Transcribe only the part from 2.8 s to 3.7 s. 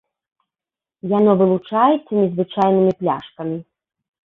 пляшкамі.